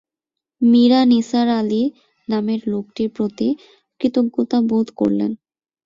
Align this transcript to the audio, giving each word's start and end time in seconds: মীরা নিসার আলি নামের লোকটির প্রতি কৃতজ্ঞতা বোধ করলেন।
মীরা 0.61 1.01
নিসার 1.11 1.47
আলি 1.59 1.83
নামের 2.27 2.59
লোকটির 2.67 3.09
প্রতি 3.15 3.47
কৃতজ্ঞতা 4.01 4.57
বোধ 4.69 4.87
করলেন। 4.99 5.31